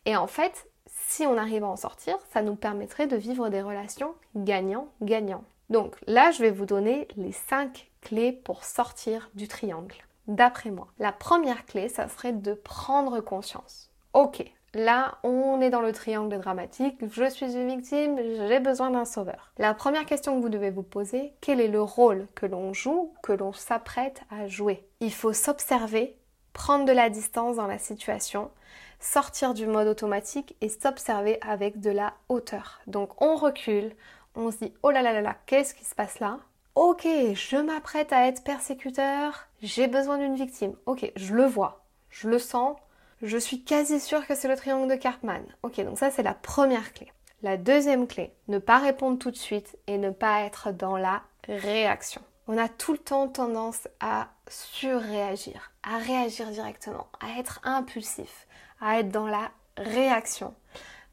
Et 0.04 0.16
en 0.16 0.26
fait, 0.26 0.66
si 0.86 1.26
on 1.26 1.38
arrive 1.38 1.62
à 1.62 1.68
en 1.68 1.76
sortir, 1.76 2.16
ça 2.32 2.42
nous 2.42 2.56
permettrait 2.56 3.06
de 3.06 3.16
vivre 3.16 3.50
des 3.50 3.62
relations 3.62 4.14
gagnant-gagnant. 4.34 5.44
Donc 5.72 5.96
là, 6.06 6.30
je 6.30 6.42
vais 6.42 6.50
vous 6.50 6.66
donner 6.66 7.08
les 7.16 7.32
5 7.32 7.90
clés 8.02 8.30
pour 8.30 8.62
sortir 8.62 9.30
du 9.34 9.48
triangle, 9.48 9.96
d'après 10.28 10.70
moi. 10.70 10.88
La 10.98 11.12
première 11.12 11.64
clé, 11.64 11.88
ça 11.88 12.08
serait 12.08 12.34
de 12.34 12.52
prendre 12.52 13.20
conscience. 13.20 13.90
Ok, 14.12 14.44
Là, 14.74 15.18
on 15.22 15.60
est 15.60 15.68
dans 15.68 15.82
le 15.82 15.92
triangle 15.92 16.38
dramatique, 16.38 16.96
je 17.02 17.28
suis 17.28 17.52
une 17.52 17.68
victime, 17.68 18.18
j'ai 18.48 18.58
besoin 18.58 18.90
d'un 18.90 19.04
sauveur. 19.04 19.52
La 19.58 19.74
première 19.74 20.06
question 20.06 20.34
que 20.34 20.40
vous 20.40 20.48
devez 20.48 20.70
vous 20.70 20.82
poser, 20.82 21.34
quel 21.42 21.60
est 21.60 21.68
le 21.68 21.82
rôle 21.82 22.26
que 22.34 22.46
l'on 22.46 22.72
joue, 22.72 23.12
que 23.22 23.32
l'on 23.32 23.52
s'apprête 23.52 24.22
à 24.30 24.48
jouer? 24.48 24.82
Il 25.00 25.12
faut 25.12 25.34
s'observer, 25.34 26.16
prendre 26.54 26.86
de 26.86 26.92
la 26.92 27.10
distance 27.10 27.56
dans 27.56 27.66
la 27.66 27.76
situation, 27.76 28.50
sortir 28.98 29.52
du 29.52 29.66
mode 29.66 29.88
automatique 29.88 30.56
et 30.62 30.70
s'observer 30.70 31.38
avec 31.42 31.80
de 31.80 31.90
la 31.90 32.14
hauteur. 32.30 32.80
Donc 32.86 33.20
on 33.20 33.36
recule, 33.36 33.94
on 34.34 34.50
se 34.50 34.58
dit 34.58 34.72
oh 34.82 34.90
là 34.90 35.02
là 35.02 35.12
là 35.12 35.20
là, 35.20 35.36
qu'est-ce 35.46 35.74
qui 35.74 35.84
se 35.84 35.94
passe 35.94 36.20
là? 36.20 36.38
Ok, 36.74 37.06
je 37.06 37.56
m'apprête 37.56 38.12
à 38.12 38.28
être 38.28 38.44
persécuteur, 38.44 39.48
j'ai 39.62 39.88
besoin 39.88 40.18
d'une 40.18 40.36
victime. 40.36 40.74
Ok, 40.86 41.10
je 41.16 41.34
le 41.34 41.44
vois, 41.44 41.84
je 42.08 42.28
le 42.28 42.38
sens, 42.38 42.76
je 43.20 43.36
suis 43.36 43.62
quasi 43.62 44.00
sûre 44.00 44.26
que 44.26 44.34
c'est 44.34 44.48
le 44.48 44.56
triangle 44.56 44.90
de 44.90 44.96
Cartman. 44.96 45.44
Ok, 45.62 45.80
donc 45.84 45.98
ça 45.98 46.10
c'est 46.10 46.22
la 46.22 46.34
première 46.34 46.92
clé. 46.92 47.12
La 47.42 47.56
deuxième 47.56 48.06
clé, 48.06 48.32
ne 48.48 48.58
pas 48.58 48.78
répondre 48.78 49.18
tout 49.18 49.30
de 49.30 49.36
suite 49.36 49.76
et 49.86 49.98
ne 49.98 50.10
pas 50.10 50.42
être 50.42 50.72
dans 50.72 50.96
la 50.96 51.22
réaction. 51.48 52.22
On 52.48 52.56
a 52.56 52.68
tout 52.68 52.92
le 52.92 52.98
temps 52.98 53.28
tendance 53.28 53.88
à 54.00 54.28
surréagir, 54.48 55.72
à 55.82 55.98
réagir 55.98 56.48
directement, 56.48 57.08
à 57.20 57.38
être 57.38 57.60
impulsif, 57.64 58.46
à 58.80 58.98
être 58.98 59.10
dans 59.10 59.26
la 59.26 59.50
réaction. 59.76 60.54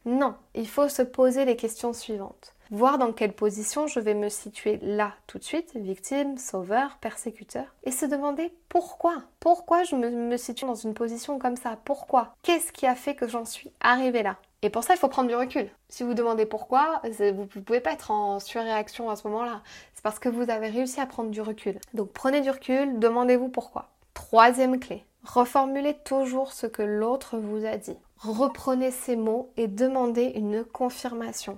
Non, 0.06 0.36
il 0.56 0.68
faut 0.68 0.90
se 0.90 1.02
poser 1.02 1.46
les 1.46 1.56
questions 1.56 1.94
suivantes 1.94 2.54
voir 2.72 2.98
dans 2.98 3.14
quelle 3.14 3.34
position 3.34 3.88
je 3.88 4.00
vais 4.00 4.14
me 4.14 4.30
situer 4.30 4.80
là 4.82 5.14
tout 5.28 5.38
de 5.40 5.44
suite, 5.44 5.76
victime, 5.76 6.38
sauveur, 6.38 6.98
persécuteur, 7.02 7.66
et 7.84 7.92
se 7.92 8.06
demander 8.06 8.54
pourquoi. 8.70 9.24
Pourquoi 9.40 9.84
je 9.84 9.96
me, 9.96 10.38
situe 10.38 10.66
dans 10.66 10.76
une 10.76 10.94
position 10.94 11.40
comme 11.40 11.56
ça 11.56 11.78
Pourquoi 11.86 12.36
Qu'est-ce 12.44 12.72
qui 12.72 12.86
a 12.86 12.96
fait 12.96 13.16
que 13.16 13.28
j'en 13.28 13.46
suis 13.46 13.72
arrivée 13.80 14.24
là 14.24 14.38
et 14.62 14.70
pour 14.70 14.84
ça, 14.84 14.94
il 14.94 14.98
faut 14.98 15.08
prendre 15.08 15.30
du 15.30 15.36
recul. 15.36 15.70
Si 15.88 16.04
vous 16.04 16.14
demandez 16.14 16.46
pourquoi, 16.46 17.02
vous 17.04 17.24
ne 17.24 17.46
pouvez 17.46 17.80
pas 17.80 17.94
être 17.94 18.12
en 18.12 18.42
surréaction 18.42 19.10
à 19.10 19.16
ce 19.16 19.26
moment-là. 19.30 19.62
C'est 19.94 20.04
parce 20.04 20.20
que 20.20 20.28
vous 20.28 20.50
avez 20.50 20.68
réussi 20.68 21.00
à 21.00 21.06
prendre 21.06 21.30
du 21.30 21.40
recul. 21.40 21.80
Donc 21.94 22.12
prenez 22.12 22.42
du 22.42 22.50
recul, 22.50 23.00
demandez-vous 23.00 23.48
pourquoi. 23.48 23.88
Troisième 24.14 24.78
clé, 24.82 25.06
reformulez 25.24 25.94
toujours 26.04 26.52
ce 26.52 26.68
que 26.68 26.82
l'autre 26.82 27.38
vous 27.38 27.66
a 27.66 27.78
dit. 27.78 27.96
Reprenez 28.18 28.92
ces 28.92 29.16
mots 29.16 29.50
et 29.56 29.68
demandez 29.68 30.34
une 30.36 30.66
confirmation. 30.66 31.58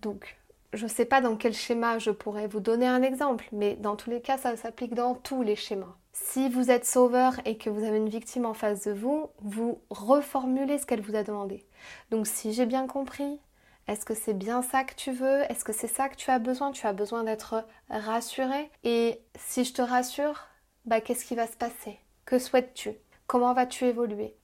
Donc, 0.00 0.36
je 0.72 0.84
ne 0.84 0.90
sais 0.90 1.04
pas 1.04 1.20
dans 1.20 1.36
quel 1.36 1.54
schéma 1.54 1.98
je 1.98 2.10
pourrais 2.10 2.46
vous 2.46 2.60
donner 2.60 2.86
un 2.86 3.02
exemple, 3.02 3.48
mais 3.52 3.74
dans 3.76 3.96
tous 3.96 4.10
les 4.10 4.20
cas, 4.20 4.38
ça 4.38 4.56
s'applique 4.56 4.94
dans 4.94 5.14
tous 5.14 5.42
les 5.42 5.56
schémas. 5.56 5.96
Si 6.12 6.48
vous 6.48 6.70
êtes 6.70 6.86
sauveur 6.86 7.34
et 7.44 7.58
que 7.58 7.70
vous 7.70 7.84
avez 7.84 7.98
une 7.98 8.08
victime 8.08 8.46
en 8.46 8.54
face 8.54 8.84
de 8.84 8.92
vous, 8.92 9.28
vous 9.40 9.80
reformulez 9.90 10.78
ce 10.78 10.86
qu'elle 10.86 11.02
vous 11.02 11.16
a 11.16 11.22
demandé. 11.22 11.66
Donc, 12.10 12.26
si 12.26 12.52
j'ai 12.52 12.66
bien 12.66 12.86
compris, 12.86 13.38
est-ce 13.86 14.04
que 14.04 14.14
c'est 14.14 14.34
bien 14.34 14.62
ça 14.62 14.84
que 14.84 14.94
tu 14.94 15.12
veux? 15.12 15.42
Est-ce 15.50 15.64
que 15.64 15.72
c'est 15.72 15.86
ça 15.86 16.08
que 16.08 16.16
tu 16.16 16.30
as 16.30 16.38
besoin? 16.38 16.72
Tu 16.72 16.86
as 16.86 16.92
besoin 16.92 17.24
d'être 17.24 17.64
rassuré? 17.88 18.70
Et 18.82 19.20
si 19.38 19.64
je 19.64 19.74
te 19.74 19.82
rassure, 19.82 20.48
bah, 20.86 21.00
qu'est-ce 21.00 21.24
qui 21.24 21.36
va 21.36 21.46
se 21.46 21.56
passer? 21.56 22.00
Que 22.24 22.38
souhaites-tu? 22.38 22.92
Comment 23.26 23.54
vas-tu 23.54 23.84
évoluer? 23.84 24.34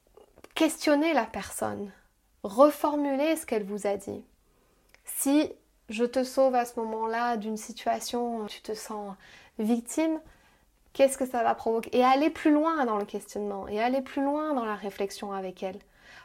Questionnez 0.54 1.12
la 1.14 1.24
personne. 1.24 1.90
Reformulez 2.42 3.36
ce 3.36 3.46
qu'elle 3.46 3.64
vous 3.64 3.86
a 3.86 3.96
dit. 3.96 4.24
Si 5.04 5.52
je 5.88 6.04
te 6.04 6.24
sauve 6.24 6.54
à 6.54 6.64
ce 6.64 6.78
moment-là 6.80 7.36
d'une 7.36 7.56
situation 7.56 8.38
où 8.38 8.46
tu 8.46 8.60
te 8.62 8.74
sens 8.74 9.14
victime, 9.58 10.20
qu'est-ce 10.92 11.18
que 11.18 11.26
ça 11.26 11.42
va 11.42 11.54
provoquer? 11.54 11.96
Et 11.96 12.04
aller 12.04 12.30
plus 12.30 12.52
loin 12.52 12.84
dans 12.84 12.98
le 12.98 13.04
questionnement 13.04 13.68
et 13.68 13.80
aller 13.80 14.00
plus 14.00 14.22
loin 14.22 14.54
dans 14.54 14.64
la 14.64 14.74
réflexion 14.74 15.32
avec 15.32 15.62
elle 15.62 15.78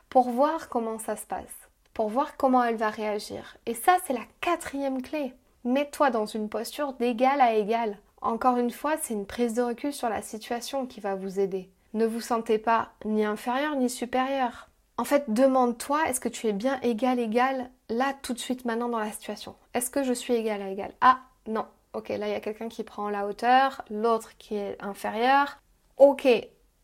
pour 0.10 0.30
voir 0.30 0.70
comment 0.70 1.00
ça 1.00 1.16
se 1.16 1.26
passe, 1.26 1.70
pour 1.94 2.10
voir 2.10 2.38
comment 2.38 2.64
elle 2.64 2.78
va 2.78 2.90
réagir. 2.90 3.58
Et 3.66 3.74
ça, 3.74 3.98
c'est 4.06 4.14
la 4.14 4.26
quatrième 4.42 5.02
clé. 5.02 5.34
Mets-toi 5.64 6.12
dans 6.12 6.26
une 6.26 6.50
posture 6.50 6.94
d'égal 6.94 7.42
à 7.42 7.56
égal. 7.56 7.98
Encore 8.22 8.58
une 8.58 8.72
fois, 8.72 8.96
c'est 9.02 9.14
une 9.14 9.26
prise 9.26 9.54
de 9.54 9.62
recul 9.62 9.94
sur 9.94 10.10
la 10.10 10.22
situation 10.22 10.86
qui 10.86 11.00
va 11.00 11.16
vous 11.16 11.40
aider. 11.40 11.70
Ne 11.94 12.06
vous 12.06 12.22
sentez 12.22 12.58
pas 12.58 12.90
ni 13.06 13.26
inférieur 13.26 13.76
ni 13.76 13.90
supérieur. 13.90 14.67
En 14.98 15.04
fait, 15.04 15.26
demande-toi, 15.28 16.10
est-ce 16.10 16.20
que 16.20 16.28
tu 16.28 16.48
es 16.48 16.54
bien 16.54 16.80
égal, 16.82 17.20
égal, 17.20 17.70
là, 17.90 18.16
tout 18.24 18.34
de 18.34 18.40
suite, 18.40 18.66
maintenant, 18.66 18.90
dans 18.90 18.98
la 18.98 19.12
situation? 19.12 19.56
Est-ce 19.76 19.92
que 19.92 20.04
je 20.04 20.12
suis 20.14 20.34
égal 20.34 20.62
à 20.62 20.70
égal? 20.70 20.92
Ah, 21.02 21.20
non. 21.46 21.66
Ok, 21.94 22.10
là, 22.10 22.28
il 22.28 22.32
y 22.32 22.36
a 22.36 22.40
quelqu'un 22.40 22.68
qui 22.68 22.84
prend 22.84 23.10
la 23.10 23.28
hauteur, 23.28 23.84
l'autre 23.92 24.38
qui 24.38 24.56
est 24.56 24.76
inférieur. 24.82 25.60
Ok, 25.98 26.28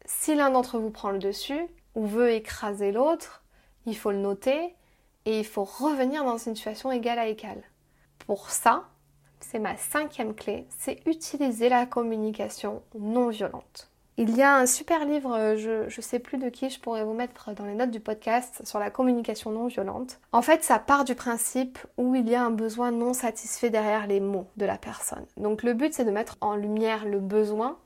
si 0.06 0.36
l'un 0.36 0.52
d'entre 0.52 0.80
vous 0.80 0.92
prend 0.92 1.10
le 1.10 1.20
dessus 1.20 1.68
ou 1.96 2.06
veut 2.06 2.32
écraser 2.32 2.92
l'autre, 2.92 3.44
il 3.86 3.98
faut 3.98 4.12
le 4.12 4.18
noter 4.18 4.76
et 5.26 5.40
il 5.40 5.46
faut 5.46 5.64
revenir 5.64 6.24
dans 6.24 6.38
une 6.38 6.56
situation 6.56 6.92
égale 6.92 7.20
à 7.20 7.28
égale. 7.28 7.64
Pour 8.26 8.50
ça, 8.50 8.90
c'est 9.40 9.60
ma 9.60 9.76
cinquième 9.76 10.34
clé, 10.34 10.68
c'est 10.70 11.06
utiliser 11.06 11.70
la 11.70 11.86
communication 11.86 12.82
non 12.98 13.30
violente. 13.30 13.90
Il 14.18 14.38
y 14.38 14.44
a 14.44 14.56
un 14.56 14.68
super 14.68 15.06
livre, 15.06 15.34
euh, 15.36 15.58
je 15.58 15.86
ne 15.86 16.02
sais 16.02 16.20
plus 16.20 16.38
de 16.38 16.50
qui, 16.50 16.70
je 16.70 16.80
pourrais 16.80 17.04
vous 17.04 17.14
mettre 17.14 17.52
dans 17.54 17.66
les 17.66 17.74
notes 17.74 17.90
du 17.90 18.00
podcast 18.00 18.62
sur 18.64 18.78
la 18.78 18.92
communication 18.92 19.50
non 19.50 19.66
violente. 19.66 20.20
En 20.32 20.44
fait, 20.44 20.64
ça 20.64 20.78
part 20.78 21.04
du 21.04 21.16
principe 21.16 21.80
où 21.98 22.14
il 22.14 22.30
y 22.30 22.36
a 22.36 22.44
un 22.44 22.52
besoin 22.52 22.92
non 22.92 23.14
satisfait 23.14 23.72
derrière 23.72 24.06
les 24.06 24.20
mots 24.20 24.48
de 24.56 24.66
la 24.66 24.78
personne. 24.78 25.26
Donc 25.38 25.64
le 25.64 25.74
but, 25.74 25.96
c'est 25.96 26.06
de 26.06 26.12
mettre 26.12 26.38
en 26.42 26.56
lumière 26.56 27.06
le 27.06 27.20
besoin 27.20 27.78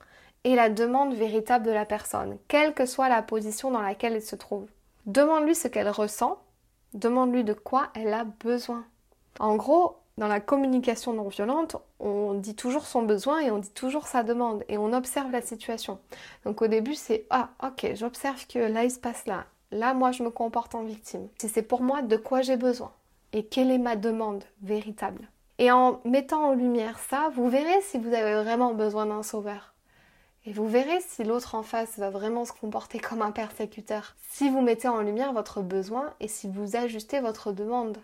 et 0.43 0.55
la 0.55 0.69
demande 0.69 1.13
véritable 1.13 1.65
de 1.65 1.71
la 1.71 1.85
personne, 1.85 2.37
quelle 2.49 2.73
que 2.73 2.85
soit 2.85 3.07
la 3.07 3.21
position 3.21 3.71
dans 3.71 3.81
laquelle 3.81 4.13
elle 4.13 4.21
se 4.21 4.35
trouve. 4.35 4.67
Demande-lui 5.05 5.55
ce 5.55 5.69
qu'elle 5.69 5.89
ressent, 5.89 6.39
demande-lui 6.93 7.45
de 7.45 7.53
quoi 7.53 7.87
elle 7.95 8.13
a 8.13 8.25
besoin. 8.25 8.83
En 9.39 9.55
gros, 9.55 9.97
dans 10.17 10.27
la 10.27 10.39
communication 10.39 11.13
non 11.13 11.27
violente, 11.27 11.77
on 11.99 12.33
dit 12.33 12.55
toujours 12.55 12.85
son 12.85 13.03
besoin 13.03 13.39
et 13.39 13.51
on 13.51 13.59
dit 13.59 13.71
toujours 13.71 14.07
sa 14.07 14.23
demande 14.23 14.63
et 14.67 14.77
on 14.77 14.93
observe 14.93 15.31
la 15.31 15.41
situation. 15.41 15.99
Donc 16.45 16.61
au 16.61 16.67
début, 16.67 16.95
c'est 16.95 17.25
ah, 17.29 17.49
ok, 17.63 17.91
j'observe 17.93 18.47
que 18.47 18.59
là 18.59 18.83
il 18.83 18.91
se 18.91 18.99
passe 18.99 19.25
là. 19.27 19.45
Là, 19.71 19.93
moi, 19.93 20.11
je 20.11 20.23
me 20.23 20.29
comporte 20.29 20.75
en 20.75 20.83
victime. 20.83 21.27
Si 21.37 21.49
c'est 21.49 21.61
pour 21.61 21.81
moi, 21.81 22.01
de 22.01 22.15
quoi 22.15 22.41
j'ai 22.41 22.55
besoin 22.55 22.91
et 23.33 23.43
quelle 23.43 23.71
est 23.71 23.77
ma 23.77 23.95
demande 23.95 24.43
véritable. 24.61 25.29
Et 25.59 25.71
en 25.71 25.99
mettant 26.05 26.49
en 26.49 26.53
lumière 26.53 26.99
ça, 26.99 27.29
vous 27.35 27.49
verrez 27.49 27.81
si 27.81 27.97
vous 27.97 28.13
avez 28.13 28.35
vraiment 28.35 28.73
besoin 28.73 29.05
d'un 29.05 29.23
sauveur. 29.23 29.73
Et 30.45 30.53
vous 30.53 30.67
verrez 30.67 31.01
si 31.01 31.25
l'autre 31.25 31.55
en 31.55 31.63
face 31.63 31.99
va 31.99 32.09
vraiment 32.09 32.45
se 32.45 32.53
comporter 32.53 32.99
comme 32.99 33.21
un 33.21 33.31
persécuteur. 33.31 34.15
Si 34.31 34.49
vous 34.49 34.61
mettez 34.61 34.87
en 34.87 35.01
lumière 35.01 35.33
votre 35.33 35.61
besoin 35.61 36.13
et 36.21 36.29
si 36.29 36.47
vous 36.47 36.77
ajustez 36.77 37.19
votre 37.19 37.51
demande. 37.51 37.97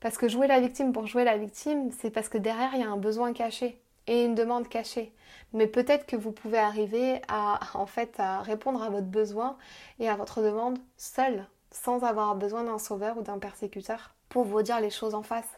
Parce 0.00 0.16
que 0.16 0.28
jouer 0.28 0.46
la 0.46 0.60
victime 0.60 0.92
pour 0.92 1.06
jouer 1.06 1.24
la 1.24 1.36
victime, 1.36 1.90
c'est 1.90 2.10
parce 2.10 2.28
que 2.28 2.38
derrière, 2.38 2.70
il 2.74 2.80
y 2.80 2.84
a 2.84 2.90
un 2.90 2.96
besoin 2.96 3.32
caché 3.32 3.80
et 4.06 4.24
une 4.24 4.34
demande 4.34 4.68
cachée. 4.68 5.12
Mais 5.52 5.66
peut-être 5.66 6.06
que 6.06 6.16
vous 6.16 6.32
pouvez 6.32 6.58
arriver 6.58 7.20
à, 7.28 7.60
en 7.74 7.86
fait, 7.86 8.14
à 8.18 8.40
répondre 8.40 8.82
à 8.82 8.90
votre 8.90 9.06
besoin 9.06 9.56
et 9.98 10.08
à 10.08 10.16
votre 10.16 10.42
demande 10.42 10.78
seul, 10.96 11.46
sans 11.70 12.04
avoir 12.04 12.34
besoin 12.36 12.64
d'un 12.64 12.78
sauveur 12.78 13.18
ou 13.18 13.22
d'un 13.22 13.38
persécuteur 13.38 14.14
pour 14.28 14.44
vous 14.44 14.62
dire 14.62 14.80
les 14.80 14.90
choses 14.90 15.14
en 15.14 15.22
face. 15.22 15.48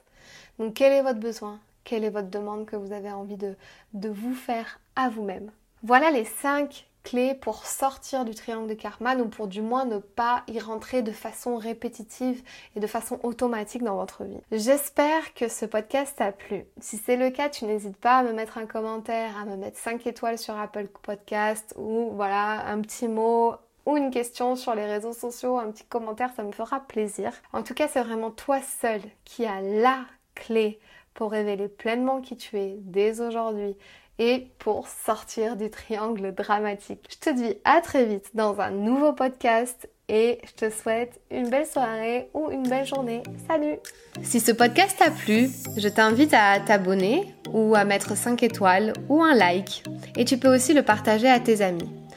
Donc, 0.59 0.75
quel 0.75 0.93
est 0.93 1.03
votre 1.03 1.21
besoin? 1.21 1.59
Quelle 1.85 2.05
est 2.05 2.11
votre 2.11 2.31
demande 2.31 2.67
que 2.67 2.77
vous 2.77 2.93
avez 2.93 3.11
envie 3.11 3.37
de, 3.37 3.57
de 3.95 4.09
vous 4.09 4.35
faire 4.35 4.81
à 4.97 5.09
vous-même? 5.09 5.51
Voilà 5.83 6.11
les 6.11 6.25
cinq 6.25 6.87
clé 7.03 7.35
pour 7.35 7.67
sortir 7.67 8.25
du 8.25 8.35
triangle 8.35 8.69
de 8.69 8.75
Karman 8.75 9.21
ou 9.21 9.29
pour 9.29 9.47
du 9.47 9.63
moins 9.63 9.85
ne 9.85 9.99
pas 9.99 10.43
y 10.49 10.59
rentrer 10.59 11.03
de 11.03 11.13
façon 11.13 11.57
répétitive 11.57 12.43
et 12.77 12.81
de 12.81 12.87
façon 12.87 13.19
automatique 13.23 13.83
dans 13.83 13.97
votre 13.97 14.25
vie. 14.25 14.41
J'espère 14.53 15.35
que 15.35 15.49
ce 15.49 15.65
podcast 15.65 16.17
t'a 16.19 16.33
plu. 16.33 16.65
Si 16.81 16.97
c'est 16.97 17.17
le 17.17 17.31
cas, 17.31 17.49
tu 17.49 17.65
n'hésites 17.65 17.97
pas 17.97 18.19
à 18.19 18.23
me 18.23 18.33
mettre 18.33 18.59
un 18.59 18.67
commentaire, 18.67 19.37
à 19.39 19.45
me 19.45 19.57
mettre 19.57 19.79
5 19.79 20.07
étoiles 20.07 20.39
sur 20.39 20.59
Apple 20.59 20.89
Podcast 21.03 21.75
ou 21.77 22.11
voilà, 22.13 22.67
un 22.67 22.81
petit 22.81 23.09
mot 23.09 23.55
ou 23.87 23.97
une 23.97 24.11
question 24.11 24.57
sur 24.57 24.75
les 24.75 24.87
réseaux 24.87 25.13
sociaux, 25.13 25.59
un 25.59 25.71
petit 25.71 25.85
commentaire, 25.85 26.31
ça 26.37 26.43
me 26.43 26.53
fera 26.53 26.81
plaisir. 26.81 27.33
En 27.53 27.63
tout 27.63 27.75
cas, 27.75 27.89
c'est 27.89 28.03
vraiment 28.03 28.31
toi 28.31 28.61
seul 28.61 29.01
qui 29.25 29.47
as 29.47 29.61
la 29.61 30.05
clé 30.35 30.79
pour 31.15 31.33
révéler 31.33 31.69
pleinement 31.69 32.21
qui 32.21 32.37
tu 32.37 32.59
es 32.59 32.77
dès 32.79 33.21
aujourd'hui 33.21 33.77
et 34.21 34.53
pour 34.59 34.87
sortir 34.87 35.57
du 35.57 35.71
triangle 35.71 36.33
dramatique. 36.35 37.09
Je 37.11 37.17
te 37.17 37.35
dis 37.35 37.57
à 37.65 37.81
très 37.81 38.05
vite 38.05 38.31
dans 38.35 38.61
un 38.61 38.71
nouveau 38.71 39.15
podcast 39.15 39.89
et 40.09 40.41
je 40.45 40.67
te 40.67 40.71
souhaite 40.71 41.21
une 41.31 41.49
belle 41.49 41.67
soirée 41.67 42.29
ou 42.35 42.51
une 42.51 42.69
belle 42.69 42.87
journée. 42.87 43.23
Salut 43.49 43.79
Si 44.23 44.39
ce 44.39 44.53
podcast 44.53 44.97
t'a 44.99 45.11
plu, 45.11 45.49
je 45.77 45.89
t'invite 45.89 46.35
à 46.35 46.61
t'abonner 46.61 47.35
ou 47.53 47.75
à 47.75 47.85
mettre 47.85 48.17
5 48.17 48.43
étoiles 48.43 48.93
ou 49.09 49.23
un 49.23 49.35
like 49.35 49.85
et 50.17 50.27
tu 50.27 50.37
peux 50.37 50.55
aussi 50.55 50.75
le 50.75 50.83
partager 50.83 51.29
à 51.29 51.41
tes 51.41 51.63
amis. 51.63 51.89